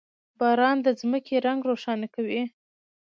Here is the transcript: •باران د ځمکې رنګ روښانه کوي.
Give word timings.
•باران 0.39 0.77
د 0.85 0.87
ځمکې 0.99 1.35
رنګ 1.45 1.59
روښانه 1.69 2.07
کوي. 2.15 2.41